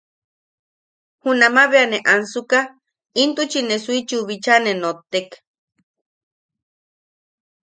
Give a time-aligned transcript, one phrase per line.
[1.21, 2.59] Junama bea ne ansuka
[3.21, 5.29] intuchi ne Suichiu bicha ne nottek.